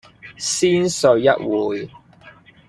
[0.39, 1.87] 先睡一會